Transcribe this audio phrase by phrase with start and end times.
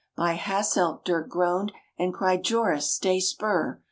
[0.17, 3.79] By Hasselt, Dirck groaned; and cried Joris, "Stay spur!